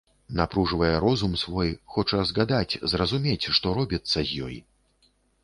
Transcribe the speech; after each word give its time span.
Напружвае 0.37 0.93
розум 1.03 1.35
свой, 1.41 1.69
хоча 1.97 2.23
згадаць, 2.31 2.79
зразумець, 2.95 3.47
што 3.59 3.75
робіцца 3.81 4.19
з 4.33 4.43
ёй. 4.49 4.59